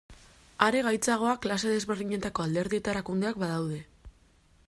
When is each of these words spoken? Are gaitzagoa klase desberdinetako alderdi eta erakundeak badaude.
Are 0.67 0.79
gaitzagoa 0.87 1.33
klase 1.43 1.73
desberdinetako 1.75 2.47
alderdi 2.47 2.81
eta 2.83 2.93
erakundeak 2.97 3.41
badaude. 3.45 3.79